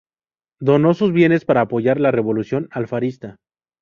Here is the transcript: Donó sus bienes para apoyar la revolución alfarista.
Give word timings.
Donó 0.59 0.95
sus 0.95 1.13
bienes 1.13 1.45
para 1.45 1.61
apoyar 1.61 1.99
la 1.99 2.09
revolución 2.09 2.67
alfarista. 2.71 3.37